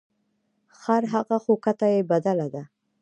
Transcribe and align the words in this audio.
ـ 0.41 0.77
خرهغه 0.79 1.37
خو 1.43 1.53
کته 1.65 1.87
یې 1.93 2.01
بدله 2.11 2.47
ده. 2.53 2.63